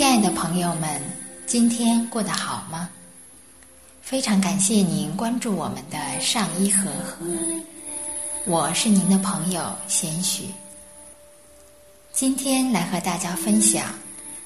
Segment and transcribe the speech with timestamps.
[0.00, 0.98] 亲爱的朋友们，
[1.46, 2.88] 今天过得好吗？
[4.00, 7.26] 非常感谢您关注我们的上医和和，
[8.46, 10.44] 我是您的朋友贤许。
[12.14, 13.94] 今天来和大家分享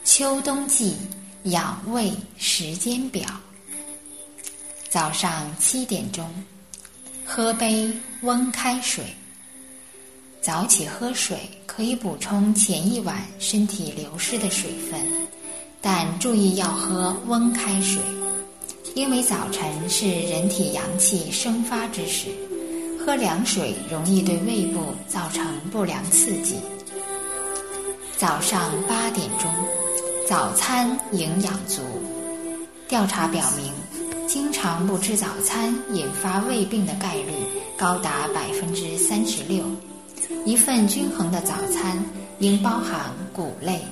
[0.03, 0.97] 秋冬季
[1.45, 3.25] 养胃时间表。
[4.89, 6.29] 早上七点钟，
[7.25, 7.89] 喝杯
[8.23, 9.05] 温开水。
[10.43, 15.01] 早起喝水可以补充前一晚身体流失的水分，
[15.87, 18.01] 但注意要喝温开水，
[18.95, 22.29] 因为早晨是人体阳气生发之时，
[22.99, 26.57] 喝凉水容易对胃部造成不良刺激。
[28.17, 29.53] 早上八点钟，
[30.27, 31.83] 早餐营养足。
[32.89, 33.71] 调查表明，
[34.27, 37.33] 经常不吃早餐引发胃病的概率
[37.77, 39.63] 高达百分之三十六。
[40.47, 42.03] 一份均衡的早餐
[42.39, 43.83] 应包含谷类、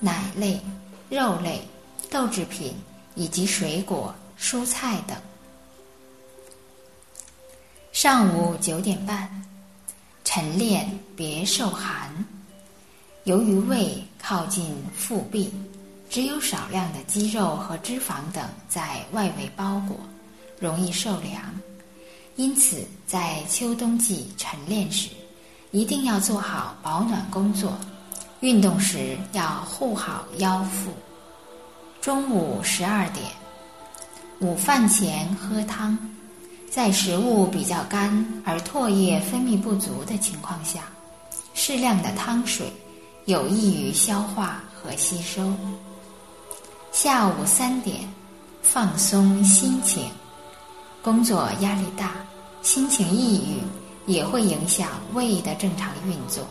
[0.00, 0.58] 奶类、
[1.08, 1.60] 肉类、
[2.10, 2.74] 豆制品
[3.14, 5.16] 以及水果、蔬菜等。
[7.92, 9.30] 上午九点半，
[10.24, 12.12] 晨练别受寒。
[13.24, 15.52] 由于胃靠近腹壁，
[16.10, 19.96] 只有少量的肌肉和脂肪等在外围包裹，
[20.58, 21.40] 容易受凉。
[22.36, 25.08] 因此，在秋冬季晨练时，
[25.70, 27.78] 一定要做好保暖工作，
[28.44, 30.92] 运动时要护好腰腹。
[32.02, 33.24] 中午十二点，
[34.38, 35.98] 午饭前喝汤，
[36.70, 40.80] 在食物比较干而唾液分泌不足的情况下，
[41.54, 42.70] 适量的汤水
[43.24, 45.50] 有益于消化和吸收。
[46.92, 48.00] 下午三点，
[48.60, 50.10] 放松心情，
[51.00, 52.12] 工作压力大，
[52.60, 53.62] 心情抑郁。
[54.06, 56.46] 也会影响胃的正常运作。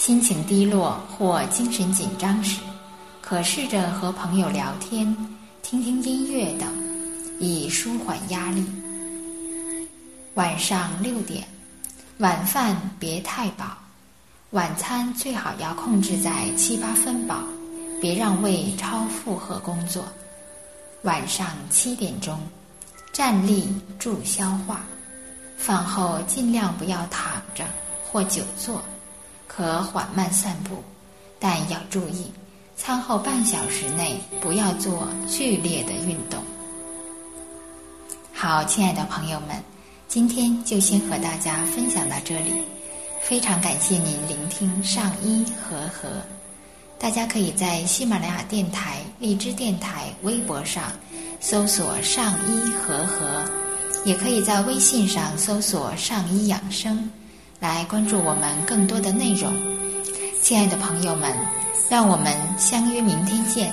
[0.00, 2.62] 心情低落或精神紧张时，
[3.20, 5.14] 可试着和朋友聊天、
[5.62, 6.66] 听听音乐等，
[7.38, 8.64] 以舒缓压力。
[10.36, 11.46] 晚上六点，
[12.16, 13.76] 晚饭别太饱，
[14.52, 17.44] 晚餐最好要控制在七八分饱，
[18.00, 20.02] 别让胃超负荷工作。
[21.02, 22.40] 晚上七点钟，
[23.12, 23.68] 站立
[23.98, 24.80] 助消化。
[25.58, 27.66] 饭后尽量不要躺着
[28.02, 28.82] 或久坐，
[29.60, 30.82] 和缓慢散步，
[31.38, 32.32] 但要注意，
[32.78, 36.42] 餐后半小时内不要做剧烈的运动。
[38.32, 39.62] 好，亲爱的朋友们，
[40.08, 42.54] 今天就先和大家分享到这里，
[43.20, 46.08] 非常感谢您聆听上医和和，
[46.98, 50.84] 大家可以在喜马拉雅电台、荔枝电台、微博上
[51.38, 53.44] 搜索上医和和。
[54.06, 57.10] 也可以在微信上搜索“上医养生”，
[57.60, 59.52] 来关注我们更多的内容。
[60.40, 61.30] 亲爱的朋友们，
[61.90, 63.70] 让我们相约明天见。